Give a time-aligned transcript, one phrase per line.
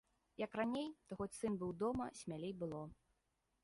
[0.43, 2.85] Як раней, то хоць сын быў дома, смялей было.